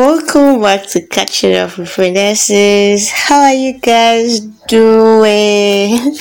[0.00, 3.10] welcome back to Catching Up with Finesses.
[3.10, 6.16] How are you guys doing?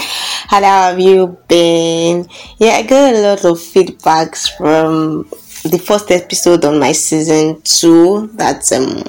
[0.50, 2.28] How have you been?
[2.58, 5.30] Yeah, I got a lot of feedbacks from
[5.64, 8.30] the first episode on my season two.
[8.34, 9.02] That's um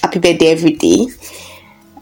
[0.00, 1.08] Happy Birthday Every Day.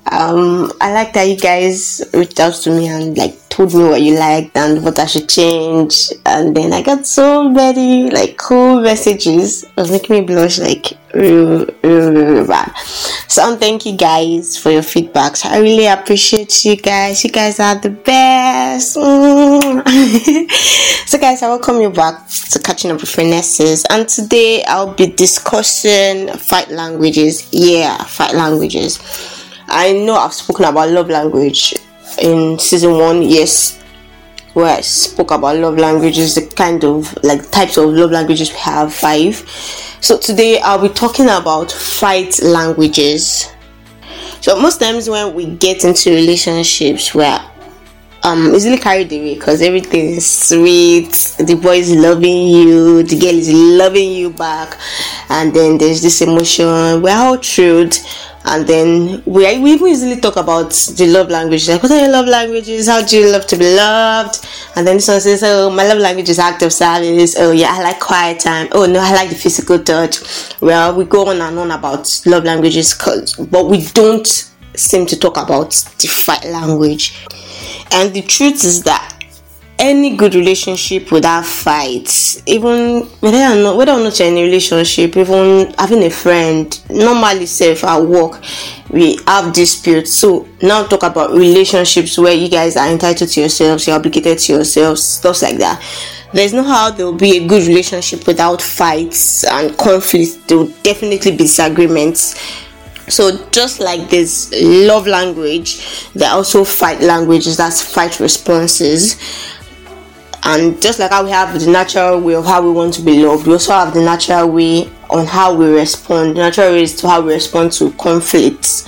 [0.07, 4.01] Um, I like that you guys reached out to me and like told me what
[4.01, 6.11] you liked and what I should change.
[6.25, 9.65] And then I got so many like cool messages.
[9.65, 12.75] It was making me blush like real, real, real bad.
[13.29, 15.45] So thank you guys for your feedbacks.
[15.45, 17.23] I really appreciate you guys.
[17.23, 18.95] You guys are the best.
[18.95, 19.83] so
[21.19, 23.85] guys, I welcome you back to Catching Up with Finesses.
[23.91, 27.49] And today I'll be discussing fight languages.
[27.53, 28.99] Yeah, fight languages.
[29.71, 31.75] I know I've spoken about love language
[32.21, 33.81] in season one, yes,
[34.53, 38.59] where I spoke about love languages, the kind of like types of love languages we
[38.59, 39.37] have five.
[40.01, 43.53] So today I'll be talking about fight languages.
[44.41, 47.41] So most times when we get into relationships where
[48.23, 53.35] um easily carried away because everything is sweet the boy is loving you the girl
[53.35, 54.79] is loving you back
[55.31, 57.99] and then there's this emotion we're all thrilled
[58.45, 61.69] and then we, we easily talk about the love languages.
[61.69, 62.89] Like what are your love languages?
[62.89, 64.47] How do you love to be loved?
[64.77, 67.37] And then this one says oh my love language is act of service.
[67.39, 70.19] Oh yeah i like quiet time oh no i like the physical touch.
[70.61, 72.95] Well we go on and on about love languages
[73.51, 74.27] but we don't
[74.75, 77.27] seem to talk about the fight language.
[77.93, 79.20] And the truth is that
[79.81, 84.43] any good relationship without fights, even whether or not whether or not you're in a
[84.43, 88.43] relationship, even having a friend, normally self at work,
[88.91, 90.13] we have disputes.
[90.13, 94.53] So now talk about relationships where you guys are entitled to yourselves, you're obligated to
[94.53, 95.83] yourselves, stuff like that.
[96.33, 100.37] There's no how there will be a good relationship without fights and conflicts.
[100.47, 102.37] There will definitely be disagreements
[103.09, 109.17] so just like this love language there are also fight languages that's fight responses
[110.45, 113.23] and just like how we have the natural way of how we want to be
[113.23, 116.37] loved we also have the natural way on how we respond.
[116.37, 118.87] The natural ways to how we respond to conflicts.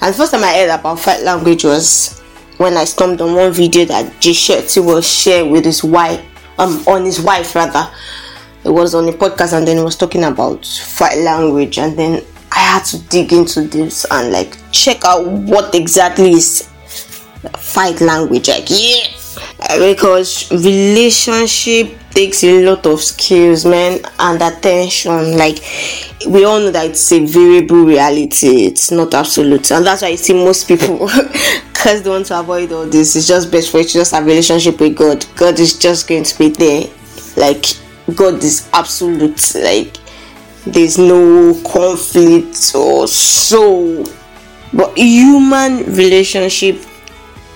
[0.00, 2.20] And the first time i heard about fight language was
[2.56, 6.24] when i stumbled on one video that Jay Shetty was sharing with his wife
[6.58, 7.90] um on his wife rather.
[8.64, 11.78] It was on a podcast and then he was talking about fight language.
[11.78, 16.68] And then i had to dig into this and like check out what exactly is
[17.58, 18.48] fight language.
[18.48, 19.19] Like yeah
[19.78, 25.36] because relationship takes a lot of skills man and attention.
[25.36, 25.58] Like
[26.26, 28.66] we all know that it's a variable reality.
[28.66, 29.70] It's not absolute.
[29.70, 30.98] And that's why you see most people
[31.72, 33.16] because they want to avoid all this.
[33.16, 35.24] It's just best for you to just have a relationship with god.
[35.36, 36.84] God is just going to be there.
[37.36, 37.64] Like
[38.14, 39.54] god is absolute.
[39.54, 39.96] Like
[40.66, 44.04] there's no conflict or so.
[44.72, 46.84] But human relationship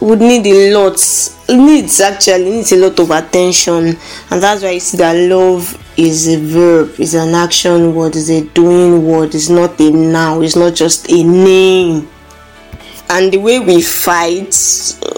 [0.00, 0.99] would need a lot
[1.49, 3.97] needs actually needs a lot of attention.
[4.31, 7.94] And that's why you see that love is a verb is an action.
[7.94, 12.09] Word is a doing word is not a noun it's not just a name.
[13.10, 14.55] And the way we fight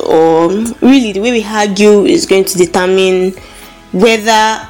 [0.04, 0.48] or
[0.82, 3.32] really the way we argue is going to determine
[3.93, 4.69] whether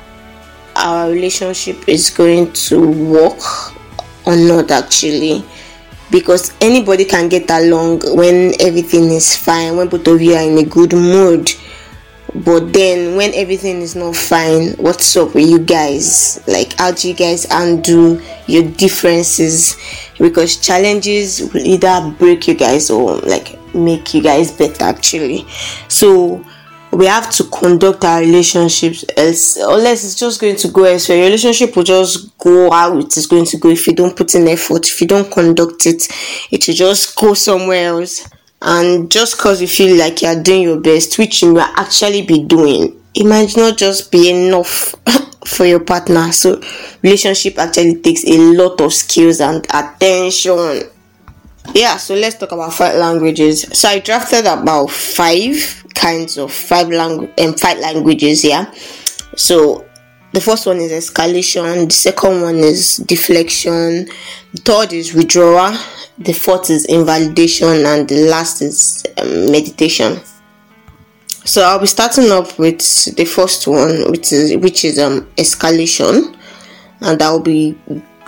[0.76, 3.40] our relationship is going to work
[4.26, 5.44] or not actually
[6.10, 10.58] because anybody can get along when everything is fine when both of you are in
[10.58, 11.50] a good mood.
[12.34, 16.42] But then when everything is not fine what's up with you guys?
[16.46, 19.76] Like how do you guys undo your differences?
[20.18, 25.46] Because challenges will either break you guys or like make you guys better actually.
[25.88, 26.44] So
[26.96, 31.18] we have to conduct our relationships else unless it's just going to go elsewhere.
[31.18, 34.34] Your relationship will just go how it is going to go if you don't put
[34.34, 36.08] in effort if you don't conduct it
[36.50, 38.28] it will just go somewhere else.
[38.62, 42.42] And just because you feel like you're doing your best which you will actually be
[42.44, 44.94] doing it might not just be enough
[45.46, 46.32] for your partner.
[46.32, 46.60] So
[47.02, 50.90] relationship actually takes a lot of skills and attention
[51.74, 53.66] yeah so let's talk about five languages.
[53.72, 58.72] So i drafted about five kinds of five language and um, five languages yeah.
[59.36, 59.86] So
[60.32, 64.06] the first one is escalation the second one is deflection
[64.52, 65.76] the third is withdrawal
[66.18, 70.20] the fourth is invalidation and the last is um, meditation.
[71.44, 72.80] So i'll be starting up with
[73.16, 76.34] the first one which is which is um escalation.
[77.00, 77.78] And i'll be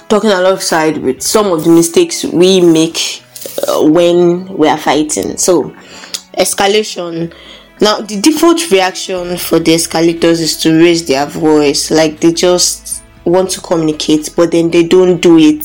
[0.09, 3.23] talking alongside with some of the mistakes we make
[3.67, 5.37] uh, when we are fighting.
[5.37, 5.71] So
[6.37, 7.33] escalation.
[7.81, 13.03] Now, the default reaction for the escalators is to raise their voice, like they just
[13.25, 15.65] want to communicate, but then they don't do it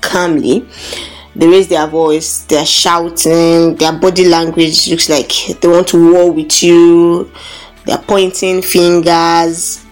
[0.00, 0.66] calmly.
[1.36, 6.32] They raise their voice they're shouting their body language looks like they want to war
[6.32, 7.30] with you.
[7.84, 9.84] They're pointing fingers.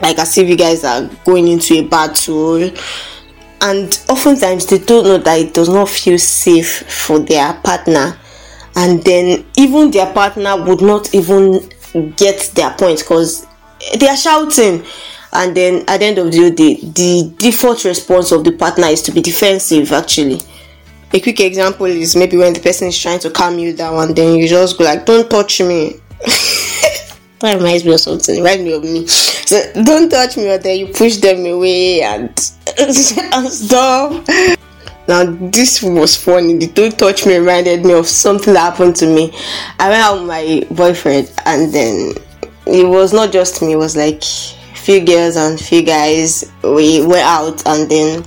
[0.00, 2.70] Like as if you guys are going into a battle
[3.62, 8.18] and oftentimes they don't know that it does not feel safe for their partner.
[8.74, 11.70] And then even their partner would not even
[12.16, 13.46] get their point because
[13.96, 14.84] they are shouting.
[15.32, 19.00] And then at the end of the day the default response of the partner is
[19.02, 20.40] to be defensive actually.
[21.14, 24.16] A quick example is maybe when the person is trying to calm you down and
[24.16, 26.00] then you just go like don't touch me.
[27.42, 28.36] That reminds me of something.
[28.36, 29.06] Reminds me of me.
[29.08, 32.30] So don't touch me or then you push them away and,
[32.78, 34.28] and stuff
[35.08, 39.06] now this was funny the don't touch me reminded me of something that happened to
[39.06, 39.32] me
[39.78, 42.12] i went out with my boyfriend and then
[42.66, 47.24] it was not just me it was like few girls and few guys we went
[47.24, 48.24] out and then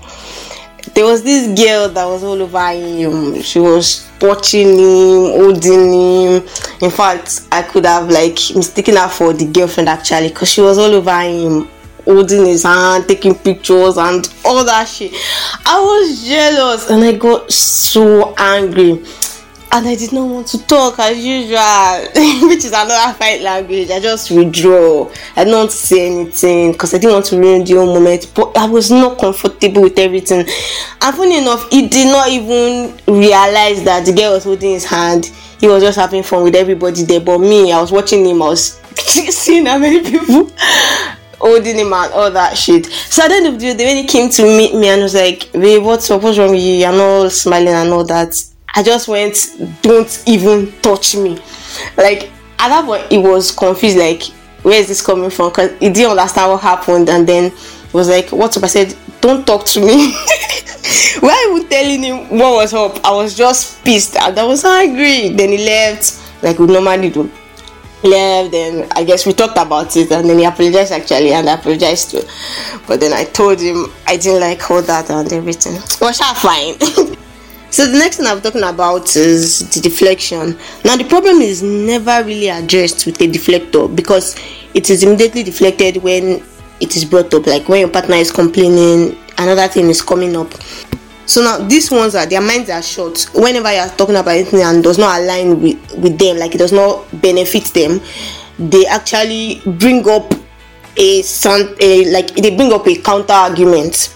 [0.95, 3.41] there was this girl that was all over him.
[3.41, 6.48] She was touching him, holding him.
[6.81, 10.77] In fact, I could have like mistaken her for the girlfriend actually, because she was
[10.77, 11.68] all over him,
[12.06, 15.13] holding his hand, taking pictures, and all that shit.
[15.66, 19.04] I was jealous and I got so angry
[19.75, 21.60] and I did not want to talk as usual,
[22.48, 23.92] which is another fight language.
[23.92, 25.12] I just withdraw.
[25.36, 28.31] I want to say anything because I didn't want to ruin the whole moment.
[28.34, 30.48] But I was not comfortable with everything.
[31.01, 35.25] And funny enough, he did not even realize that the girl was holding his hand.
[35.60, 37.19] He was just having fun with everybody there.
[37.19, 38.42] But me, I was watching him.
[38.44, 40.51] I was seeing how many people
[41.40, 42.86] holding him and all that shit.
[42.86, 45.16] So at the end of the day, when he came to meet me and was
[45.16, 46.10] like, "Babe, what's?
[46.10, 46.74] What's wrong with you?
[46.74, 48.36] You're not smiling and all that."
[48.78, 49.38] I just went,
[49.82, 51.40] don't even touch me.
[51.96, 52.30] Like
[52.60, 54.24] at that point, he was confused, like,
[54.64, 55.50] where is this coming from?
[55.50, 57.54] Because he didn't understand what happened, and then
[57.94, 58.64] was like, What's up?
[58.64, 60.14] I said, Don't talk to me.
[61.20, 63.04] Why even telling him what was up?
[63.06, 65.30] I was just pissed and I was angry.
[65.30, 67.32] Then he left, like we normally do.
[68.06, 71.56] Left, then I guess we talked about it, and then he apologized actually, and I
[71.56, 72.22] apologized too.
[72.88, 75.81] But then I told him I didn't like all that and everything.
[76.02, 76.75] Well, fine.
[77.75, 80.57] So the next thing I'm talking about is the deflection.
[80.86, 84.38] Now the problem is never really addressed with a deflector because
[84.74, 86.42] it is immediately deflected when
[86.80, 87.46] it is brought up.
[87.46, 90.54] Like when your partner is complaining, another thing is coming up.
[91.25, 93.27] So now these ones are their minds are short.
[93.33, 96.60] Whenever you are talking about anything and does not align with, with them, like it
[96.60, 98.00] does not benefit them,
[98.60, 100.33] they actually bring up
[100.98, 101.24] a
[101.81, 104.16] a like they bring up a counter argument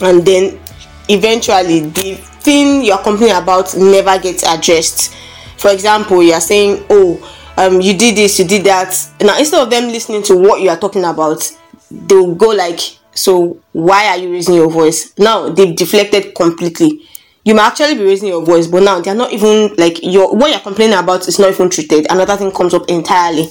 [0.00, 0.60] and then
[1.08, 5.14] eventually the thing you're complaining about never gets addressed.
[5.58, 8.94] For example, you're saying, Oh, um, you did this, you did that.
[9.20, 11.50] Now, instead of them listening to what you are talking about,
[11.90, 12.80] they'll go like,
[13.14, 15.12] So, why are you raising your voice?
[15.18, 17.06] Now, they've deflected completely.
[17.44, 20.50] You might actually be raising your voice, but now they're not even like your what
[20.50, 22.06] you're complaining about is not even treated.
[22.10, 23.48] Another thing comes up entirely.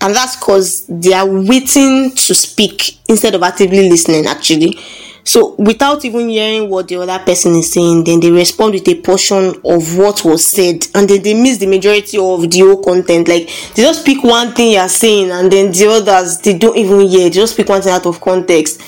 [0.00, 4.76] And that's because they are waiting to speak instead of actively listening, actually
[5.24, 9.00] so without even hearing what the other person is saying, then they respond with a
[9.00, 13.28] portion of what was said, and then they miss the majority of the whole content.
[13.28, 17.06] Like they just pick one thing you're saying, and then the others they don't even
[17.06, 17.28] hear.
[17.28, 18.80] They just pick one thing out of context.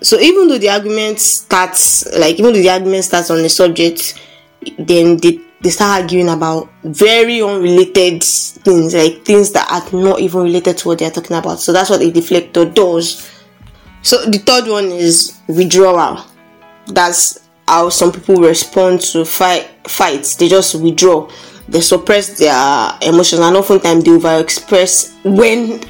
[0.00, 4.18] So even though the argument starts, like even though the argument starts on the subject,
[4.78, 10.42] then they they start arguing about very unrelated things, like things that are not even
[10.42, 11.58] related to what they're talking about.
[11.58, 13.33] So that's what a deflector does
[14.04, 16.24] so the third one is withdrawal.
[16.86, 20.36] That's how some people respond to fight fights.
[20.36, 21.30] They just withdraw.
[21.68, 25.80] They suppress their emotions and oftentimes they overexpress when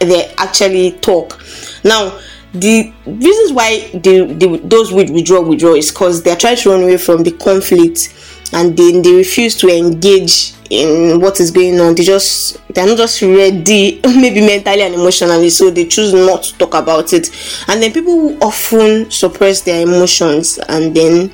[0.00, 1.42] they actually talk.
[1.82, 2.20] Now
[2.52, 6.82] the reasons why they, they those with withdraw withdraw is because they're trying to run
[6.82, 8.10] away from the conflict
[8.52, 11.94] and then they refuse to engage in what is going on.
[11.94, 16.58] They just they're not just ready maybe mentally and emotionally so they choose not to
[16.58, 17.30] talk about it.
[17.68, 21.32] And then people often suppress their emotions and then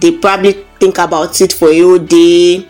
[0.00, 2.68] they probably think about it for a whole day.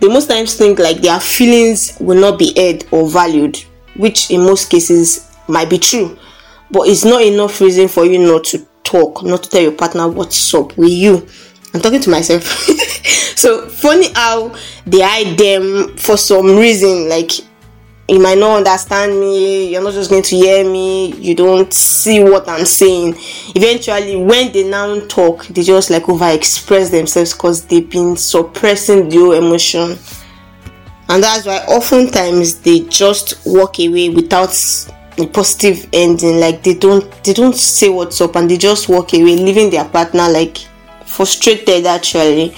[0.00, 3.58] They most times think like their feelings will not be heard or valued
[3.96, 6.16] which in most cases might be true.
[6.70, 10.08] But it's not enough reason for you not to talk not to tell your partner
[10.08, 11.26] what's up with you
[11.74, 12.68] i'm talking to myself.
[13.40, 17.08] So funny how they hide them for some reason.
[17.08, 17.30] Like
[18.06, 19.72] you might not understand me.
[19.72, 21.14] You're not just going to hear me.
[21.14, 23.14] You don't see what i'm saying.
[23.56, 29.08] Eventually when they now talk they just like over express themselves because they've been suppressing
[29.08, 29.96] their emotion.
[31.08, 34.54] And that's why oftentimes they just walk away without
[35.16, 36.40] a positive ending.
[36.40, 39.86] Like they don't they don't say what's up and they just walk away leaving their
[39.86, 40.58] partner like
[41.20, 42.54] frustrated actually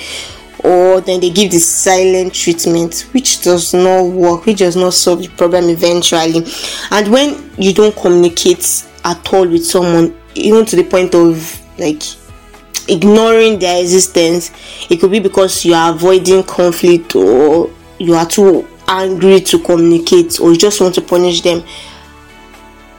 [0.62, 5.20] or then they give the silent treatment which does not work which does not solve
[5.20, 6.46] the problem eventually.
[6.92, 12.04] And when you don't communicate at all with someone even to the point of like
[12.88, 14.52] ignoring their existence
[14.88, 20.38] it could be because you are avoiding conflict or you are too angry to communicate
[20.38, 21.64] or you just want to punish them.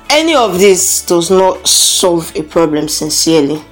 [0.10, 3.64] Any of this does not solve a problem sincerely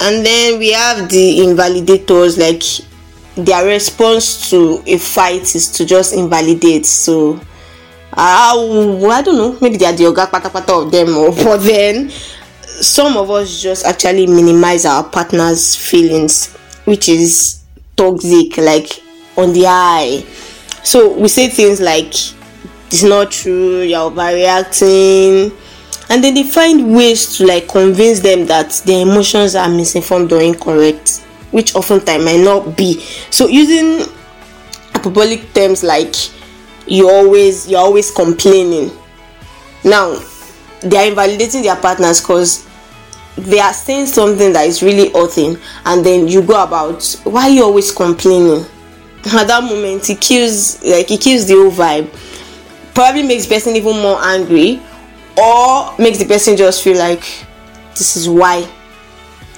[0.00, 2.62] and then we have the invalidators like
[3.36, 6.86] their response to a fight is to just invalidate.
[6.86, 7.34] So
[8.12, 12.10] uh, I don't know maybe they are the yoga pata of them or but then
[12.10, 16.54] some of us just actually minimize our partner's feelings
[16.86, 17.62] which is
[17.94, 19.02] toxic like
[19.36, 20.24] on the eye.
[20.82, 22.14] So we say things like
[22.86, 25.52] it's not true you're overreacting
[26.10, 30.42] and then they find ways to like convince them that their emotions are misinformed or
[30.42, 33.00] incorrect which oftentimes might not be.
[33.30, 34.06] So using
[34.92, 36.14] hyperbolic terms like
[36.86, 38.90] you always you're always complaining.
[39.84, 40.20] Now
[40.80, 42.66] they are invalidating their partners because
[43.36, 47.62] they are saying something that is really hurting and then you go about why you
[47.64, 48.64] always complaining?
[49.32, 52.12] At that moment it kills like it kills the whole vibe.
[52.94, 54.82] Probably makes person even more angry
[55.36, 57.46] or makes the person just feel like
[57.90, 58.68] this is why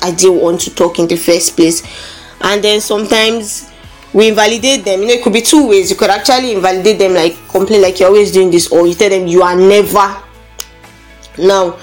[0.03, 1.83] I didn't want to talk in the first place.
[2.41, 3.71] And then sometimes
[4.13, 5.01] we invalidate them.
[5.01, 5.91] You know, it could be two ways.
[5.91, 9.11] You could actually invalidate them, like complain like you're always doing this, or you tell
[9.11, 10.23] them you are never.
[11.39, 11.79] Now,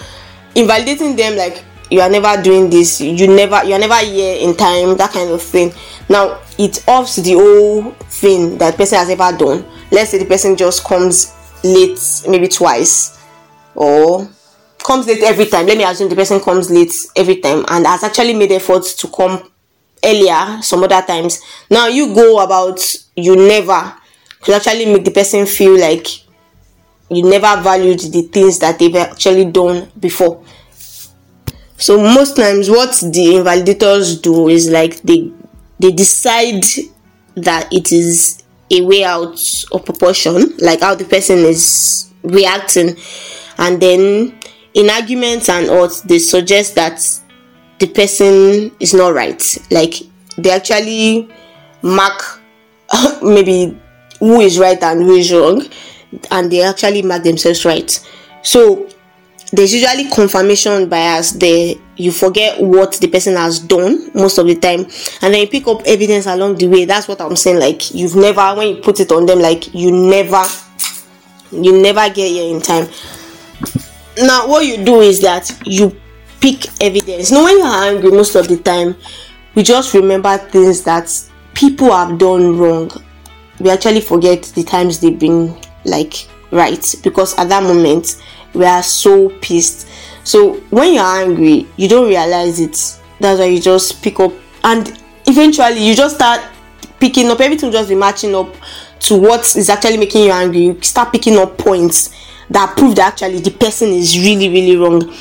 [0.54, 4.56] invalidating them like you are never doing this, you never, you are never here in
[4.56, 5.74] time, that kind of thing.
[6.08, 9.66] Now, it offs the whole thing that person has ever done.
[9.92, 13.19] Let's say the person just comes late, maybe twice
[13.76, 14.30] or
[14.84, 15.66] comes late every time.
[15.66, 19.08] Let me assume the person comes late every time and has actually made efforts to
[19.08, 19.52] come
[20.04, 21.42] earlier some other times.
[21.70, 22.80] Now you go about
[23.16, 23.96] you never
[24.42, 26.08] could actually make the person feel like
[27.10, 30.44] you never valued the things that they've actually done before.
[31.78, 35.32] So most times what the invalidators do is like they
[35.80, 36.64] they decide
[37.36, 39.40] that it is a way out
[39.72, 42.96] of proportion, like how the person is reacting
[43.60, 44.34] and then
[44.74, 47.00] in arguments and all they suggest that
[47.80, 49.58] the person is not right.
[49.70, 49.96] Like
[50.38, 51.30] they actually
[51.82, 52.42] mark
[53.22, 53.78] maybe
[54.20, 55.64] who is right and who is wrong
[56.32, 57.92] and they actually mark themselves right.
[58.44, 58.88] So
[59.52, 61.76] there's usually confirmation bias there.
[61.98, 64.82] You forget what the person has done most of the time
[65.22, 66.86] and then you pick up evidence along the way.
[66.86, 69.92] That's what i'm saying like you've never when you put it on them like you
[69.92, 70.44] never
[71.52, 72.88] you never get here in time
[74.22, 75.96] now what you do is that you
[76.42, 77.32] pick evidence.
[77.32, 78.96] Now when you're angry most of the time
[79.56, 81.12] we just remember things that
[81.54, 82.92] people have done wrong.
[83.60, 86.96] We actually forget the times they've been like right.
[87.04, 88.22] Because at that moment
[88.54, 89.88] we are so pissed.
[90.24, 93.00] So when you're angry you don't realize it.
[93.20, 94.32] That's why you just pick up
[94.64, 94.98] and
[95.28, 96.42] eventually you just start
[97.00, 97.40] picking up.
[97.40, 98.56] Everything just be matching up
[99.02, 100.60] to what is actually making you angry.
[100.60, 102.16] You start picking up points
[102.50, 105.14] that prove that actually the person is really really wrong.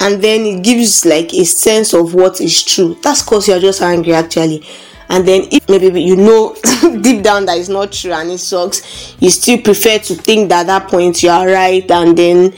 [0.00, 2.98] And then it gives like a sense of what is true.
[3.02, 4.66] That's because you're just angry actually.
[5.08, 6.54] And then if maybe you know
[7.00, 10.60] deep down that it's not true and it sucks you still prefer to think that
[10.62, 12.54] at that point you are right and then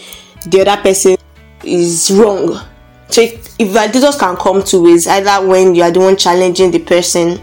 [0.47, 1.17] the other person
[1.65, 2.61] is wrong.
[3.09, 6.71] So if, if validators can come two ways either when you are the one challenging
[6.71, 7.41] the person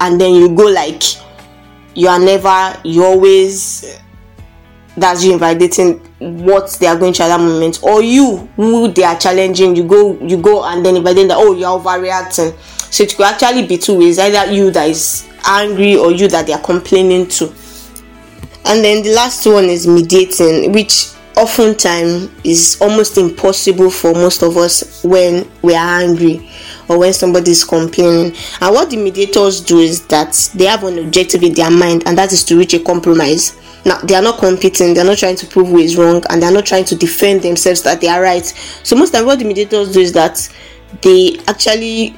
[0.00, 1.02] and then you go like
[1.94, 3.98] you are never you always
[4.96, 5.98] that's you invalidating
[6.44, 7.82] what they are going through at that moment.
[7.82, 11.54] Or you who they are challenging you go you go and then invalidate that oh
[11.54, 12.56] you're overreacting.
[12.92, 16.46] So it could actually be two ways either you that is angry or you that
[16.46, 17.52] they are complaining to.
[18.66, 24.56] And then the last one is mediating which oftentimes is almost impossible for most of
[24.56, 26.48] us when we are angry
[26.88, 28.34] or when somebody is complaining.
[28.60, 32.16] And what the mediators do is that they have an objective in their mind and
[32.16, 35.46] that is to reach a compromise now they are not competing they're not trying to
[35.46, 38.46] prove who is wrong and they're not trying to defend themselves that they are right.
[38.82, 40.48] So most of what the mediators do is that
[41.02, 42.16] they actually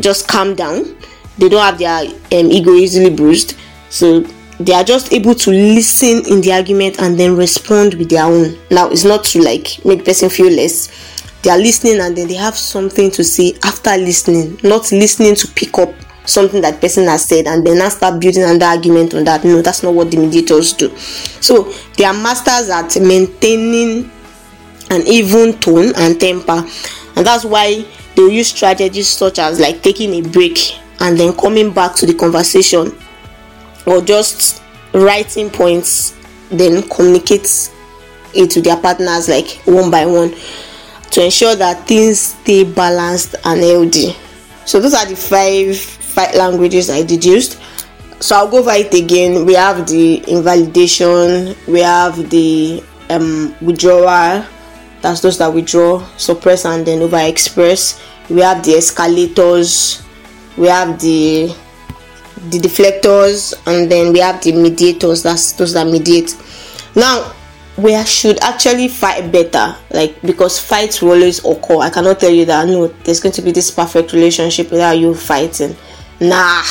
[0.00, 0.96] just calm down.
[1.38, 3.56] They don't have their um, ego easily bruised.
[3.88, 4.20] So
[4.60, 8.58] they are just able to listen in the argument and then respond with their own.
[8.70, 11.16] Now it's not to like make person feel less.
[11.42, 15.48] They are listening and then they have something to say after listening not listening to
[15.48, 19.24] pick up something that person has said and then now start building another argument on
[19.24, 19.44] that.
[19.44, 20.94] No, that's not what the mediators do.
[20.96, 24.10] So they are masters at maintaining
[24.90, 26.66] an even tone and temper,
[27.16, 27.84] and that's why
[28.16, 30.58] they use strategies such as like taking a break
[31.00, 32.92] and then coming back to the conversation
[33.86, 34.62] or just
[34.92, 36.16] writing points,
[36.50, 37.70] then communicate
[38.34, 40.34] it to their partners like one by one
[41.10, 44.14] to ensure that things stay balanced and healthy.
[44.66, 45.76] So those are the five
[46.10, 47.60] fight languages I deduced.
[48.20, 49.46] So I'll go over it again.
[49.46, 54.44] We have the invalidation, we have the um, withdrawal,
[55.00, 58.00] that's those that withdraw, suppress, and then over express.
[58.28, 60.02] We have the escalators,
[60.56, 61.54] we have the
[62.50, 66.36] the deflectors, and then we have the mediators, that's those that mediate.
[66.94, 67.32] Now
[67.76, 72.44] we should actually fight better like because fights will always occur i cannot tell you
[72.44, 75.74] that no there's going to be this perfect relationship without you fighting
[76.20, 76.62] nah.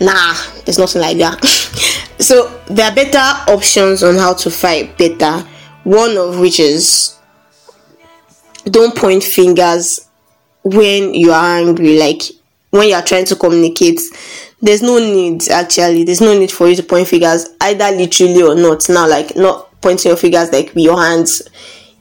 [0.00, 1.42] Nah there's nothing like that.
[2.18, 3.18] So there are better
[3.52, 5.46] options on how to fight better.
[5.84, 7.14] One of which is
[8.64, 10.08] don't point fingers
[10.64, 11.98] when you are angry.
[11.98, 12.22] Like
[12.70, 14.00] when you are trying to communicate
[14.62, 18.54] there's no need actually there's no need for you to point fingers either literally or
[18.54, 18.88] not.
[18.88, 21.42] Now like not pointing your fingers like with your hands.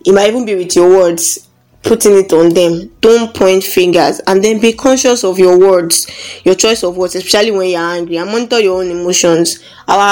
[0.05, 1.47] It might even be with your words
[1.85, 2.91] putting it on them.
[2.99, 6.07] Don't point fingers and then be conscious of your words
[6.43, 8.17] your choice of words especially when you're angry.
[8.17, 9.63] And monitor your own emotions.
[9.87, 10.11] Calm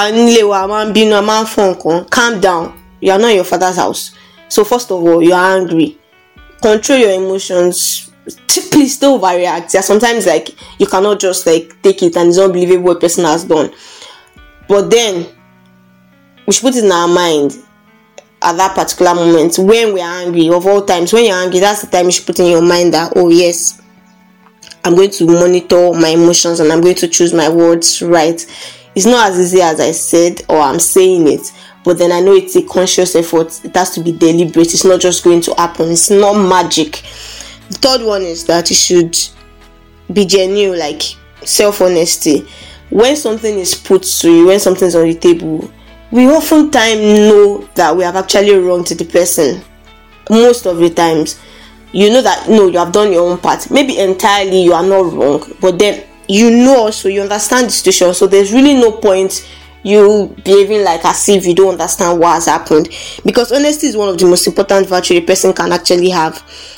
[2.40, 2.80] down.
[3.00, 4.12] You are not your father's house.
[4.48, 5.98] So first of all you are angry.
[6.62, 8.10] Control your emotions.
[8.70, 9.74] Please don't overreact.
[9.74, 10.50] Yeah sometimes like
[10.80, 13.74] you cannot just like take it and it's unbelievable what person has done.
[14.68, 15.26] But then
[16.46, 17.58] we should put it in our mind
[18.44, 21.12] at that particular moment when we're angry of all times.
[21.12, 23.80] When you're angry that's the time you should put in your mind that oh yes
[24.84, 28.44] i'm going to monitor my emotions and i'm going to choose my words right.
[28.94, 31.52] It's not as easy as i said or i'm saying it
[31.84, 33.60] but then i know it's a conscious effort.
[33.64, 34.72] It has to be deliberate.
[34.72, 35.90] It's not just going to happen.
[35.90, 37.02] It's not magic.
[37.68, 39.16] The third one is that you should
[40.12, 41.02] be genuine like
[41.44, 42.46] self-honesty.
[42.90, 45.70] When something is put to you when something's on the table
[46.14, 49.60] we oftentimes know that we have actually wronged the person.
[50.30, 51.40] Most of the times
[51.92, 53.68] you know that no you have done your own part.
[53.68, 58.14] Maybe entirely you are not wrong but then you know also you understand the situation.
[58.14, 59.44] So there's really no point
[59.82, 62.90] you behaving like as if you don't understand what has happened.
[63.24, 66.36] Because honesty is one of the most important virtue a person can actually have.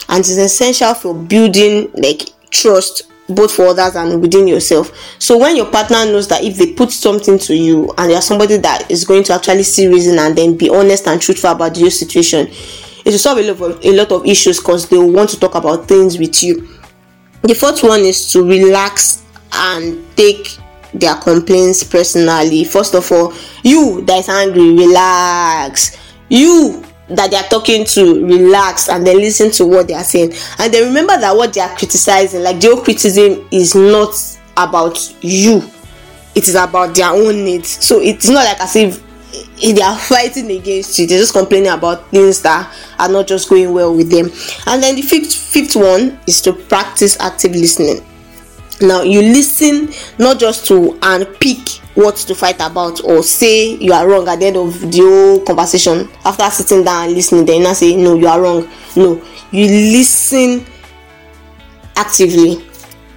[0.09, 4.93] And it's essential for building like trust both for others and within yourself.
[5.19, 8.57] So when your partner knows that if they put something to you and you're somebody
[8.59, 11.91] that is going to actually see reason and then be honest and truthful about your
[11.91, 15.31] situation, it will solve a lot of, a lot of issues because they will want
[15.31, 16.69] to talk about things with you.
[17.43, 20.57] The fourth one is to relax and take
[20.93, 22.65] their complaints personally.
[22.65, 25.97] First of all, you that is angry, relax.
[26.29, 30.33] You that they are talking to relax and then listen to what they are saying.
[30.59, 34.15] And then remember that what they are criticizing like the whole criticism is not
[34.57, 35.63] about you.
[36.35, 37.85] It is about their own needs.
[37.85, 39.03] So it's not like as if
[39.61, 41.07] they are fighting against you.
[41.07, 44.27] They're just complaining about things that are not just going well with them.
[44.67, 48.05] And then the fifth fifth one is to practice active listening
[48.81, 53.93] now you listen not just to and pick what to fight about or say you
[53.93, 56.09] are wrong at the end of the whole conversation.
[56.25, 58.69] After sitting down and listening then now say no you are wrong.
[58.97, 60.67] No you listen
[61.97, 62.57] actively.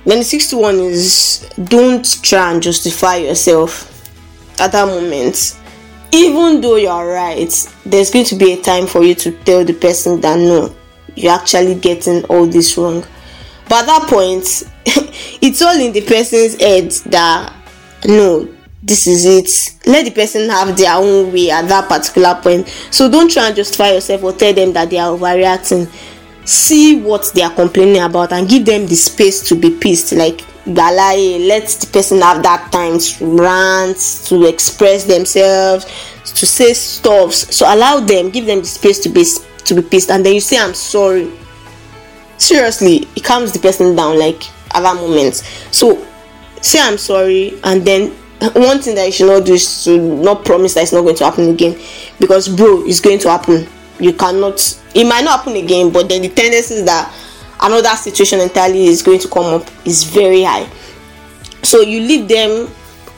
[0.06, 3.86] Then the sixth one is don't try and justify yourself
[4.60, 5.58] at that moment.
[6.12, 7.54] Even though you are right
[7.86, 10.74] there's going to be a time for you to tell the person that no
[11.16, 13.04] you're actually getting all this wrong.
[13.68, 14.64] But at that point
[15.42, 17.54] it's all in the person's head that
[18.06, 18.48] no
[18.82, 19.88] this is it.
[19.88, 22.68] Let the person have their own way at that particular point.
[22.92, 25.90] So don't try and justify yourself or tell them that they are overreacting.
[26.46, 30.14] See what they are complaining about and give them the space to be pissed.
[30.14, 35.86] Like gbalaye let the person have that time to rant to express themselves
[36.34, 37.34] to say stuff.
[37.34, 39.26] So allow them give them the space to be
[39.66, 40.10] to be pissed.
[40.10, 41.30] And then you say i'm sorry.
[42.38, 44.18] Seriously it calms the person down.
[44.18, 44.42] Like
[44.74, 45.36] at that moment
[45.72, 46.06] so
[46.62, 50.46] say i'm sorry and then one thing that you should not do is to not
[50.46, 51.78] promise that it's not going to happen again.
[52.20, 53.68] Because bro it's going to happen.
[54.00, 54.60] You cannot
[54.96, 57.14] it might not happen again but then the tendency is that
[57.62, 60.70] another situation entirely is going to come up is very high.
[61.64, 62.70] So you leave them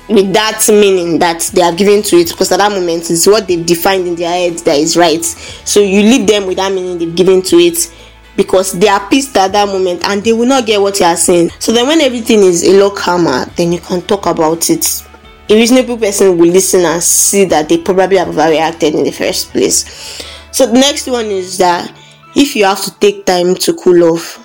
[0.10, 3.48] with that meaning that they are giving to it because at that moment is what
[3.48, 5.24] they've defined in their head that is right.
[5.24, 7.94] So you leave them with that meaning they've given to it
[8.36, 11.18] because they are pissed at that moment and they will not get what you are
[11.18, 11.52] saying.
[11.60, 15.04] So then, when everything is a lot calmer, then you can talk about it.
[15.50, 19.52] A reasonable person will listen and see that they probably have overreacted in the first
[19.52, 20.24] place.
[20.52, 21.94] So the next one is that
[22.36, 24.40] if you have to take time to cool off,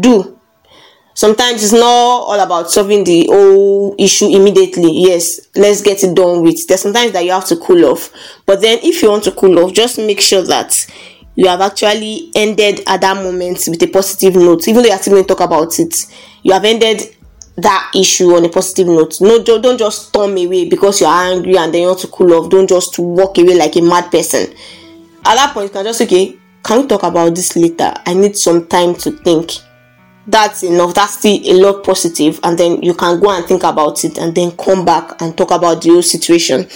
[0.00, 0.38] do
[1.14, 6.42] sometimes it's not all about solving the whole issue immediately yes let's get it done
[6.42, 8.10] with there's sometimes that you have to cool off
[8.46, 10.86] but then if you want to cool off just make sure that
[11.34, 15.14] you have actually ended at that moment with a positive note even though you're still
[15.14, 16.06] going to talk about it.
[16.42, 17.16] You have ended
[17.56, 19.20] that issue on a positive note.
[19.20, 22.50] No don't just storm away because you're angry and then you want to cool off.
[22.50, 24.52] Don't just walk away like a mad person.
[25.24, 27.92] At that point you can just say, okay can we talk about this later?
[28.06, 29.52] I need some time to think.
[30.26, 30.94] That's enough.
[30.94, 32.38] That's still a lot positive.
[32.44, 35.50] And then you can go and think about it and then come back and talk
[35.50, 36.68] about the whole situation.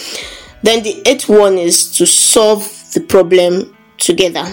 [0.61, 4.45] Then the eighth one is to solve the problem together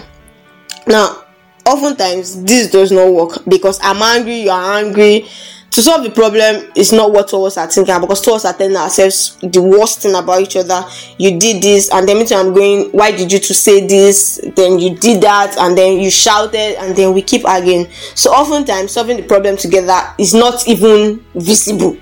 [0.87, 1.24] now
[1.66, 5.26] oftentimes this does not work because i'm angry you're angry
[5.74, 8.44] to solve the problem is not what two of are thinking because two of us
[8.44, 10.85] are telling ourselves the worst thing about each other.
[11.18, 14.40] You did this, and then I'm going, why did you to say this?
[14.54, 17.88] Then you did that, and then you shouted, and then we keep arguing.
[18.14, 21.96] So oftentimes solving the problem together is not even visible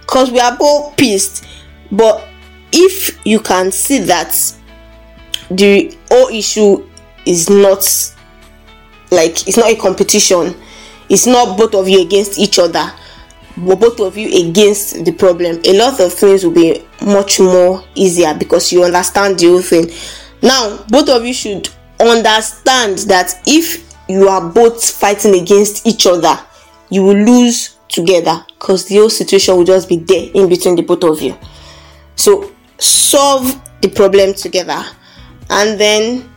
[0.00, 1.44] because we are both pissed.
[1.92, 2.26] But
[2.72, 4.34] if you can see that
[5.50, 6.88] the whole issue
[7.26, 7.84] is not
[9.10, 10.54] like it's not a competition,
[11.08, 12.92] it's not both of you against each other
[13.56, 15.60] but both of you against the problem.
[15.64, 19.90] A lot of things will be much more easier because you understand the whole thing.
[20.42, 21.68] Now both of you should
[22.00, 26.36] understand that if you are both fighting against each other
[26.90, 30.82] you will lose together because the whole situation will just be there in between the
[30.82, 31.36] both of you.
[32.16, 34.84] So solve the problem together
[35.52, 36.28] and then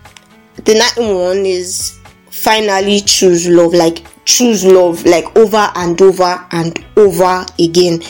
[0.65, 1.99] the next one is
[2.29, 8.01] finally choose love like choose love like over and over and over again.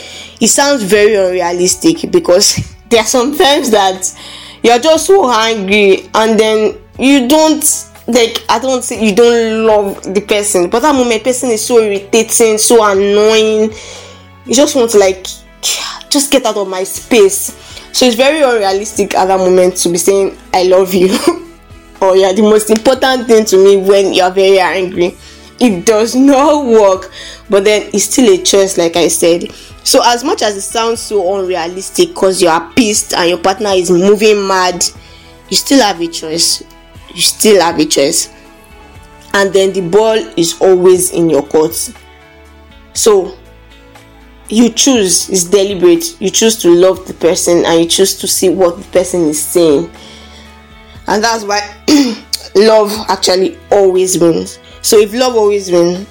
[0.41, 2.55] It sounds very unrealistic because
[2.89, 4.19] there are some sometimes that
[4.63, 7.63] you're just so angry and then you don't
[8.07, 11.79] like I don't say you don't love the person, but that moment person is so
[11.79, 13.73] irritating, so annoying.
[14.45, 15.25] You just want to like
[16.09, 17.74] just get out of my space.
[17.95, 21.17] So it's very unrealistic at that moment to be saying I love you.
[22.01, 25.15] Or you're the most important thing to me when you're very angry.
[25.61, 27.09] It does not work.
[27.49, 29.49] But then it's still a choice like i said.
[29.85, 33.69] So as much as it sounds so unrealistic because you are pissed and your partner
[33.69, 34.83] is moving mad
[35.49, 36.65] you still have a choice.
[37.13, 38.27] You still have a choice.
[39.33, 41.93] And then the ball is always in your court.
[42.93, 43.37] So
[44.49, 48.49] you choose is deliberate you choose to love the person and you choose to see
[48.49, 49.89] what the person is saying
[51.07, 51.59] and that's why
[52.55, 56.05] love actually always wins so if love always wins,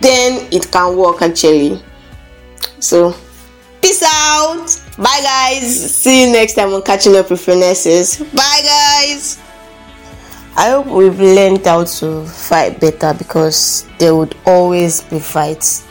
[0.00, 1.80] then it can work actually.
[2.80, 3.14] So
[3.80, 4.66] peace out.
[4.98, 5.94] Bye guys.
[5.94, 8.18] See you next time on catching up with finesses.
[8.18, 9.38] Bye guys.
[10.56, 15.86] I hope we've learned how to fight better because there would always be fights.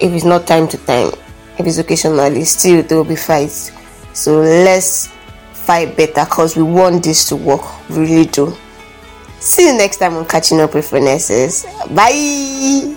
[0.00, 1.12] If it's not time to time,
[1.58, 3.72] if it's occasionally, still there will be fights.
[4.14, 5.08] So let's
[5.52, 7.62] fight better because we want this to work.
[7.90, 8.56] We really do.
[9.40, 11.64] See you next time on Catching Up with Finesses.
[11.90, 12.96] Bye.